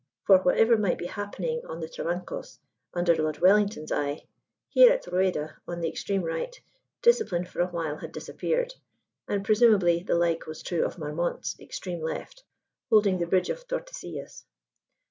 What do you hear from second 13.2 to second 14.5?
bridge of Tordesillas.